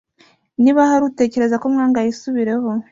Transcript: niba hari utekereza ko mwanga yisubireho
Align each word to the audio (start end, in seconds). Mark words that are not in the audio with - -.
niba 0.63 0.89
hari 0.89 1.03
utekereza 1.09 1.55
ko 1.61 1.65
mwanga 1.73 2.05
yisubireho 2.05 2.67